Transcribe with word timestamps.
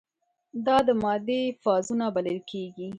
دا 0.65 0.77
د 0.87 0.89
مادې 1.03 1.41
فازونه 1.61 2.05
بلل 2.15 2.39
کیږي. 2.51 2.87